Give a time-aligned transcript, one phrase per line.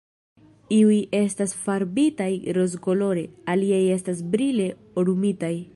[0.77, 4.69] Iuj estas farbitaj rozkolore, aliaj estas brile
[5.03, 5.55] orumitaj.